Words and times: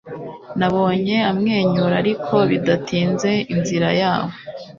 Nabonye 0.59 1.15
amwenyura 1.31 1.93
Ariko 2.03 2.35
bidatinze 2.51 3.31
inzira 3.53 3.89
yabo 4.01 4.33